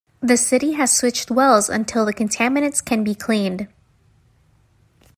The 0.19 0.35
city 0.35 0.71
has 0.71 0.91
switched 0.97 1.29
wells 1.29 1.69
until 1.69 2.05
the 2.07 2.13
contaminants 2.15 2.83
can 2.83 3.03
be 3.03 3.13
cleaned. 3.13 3.67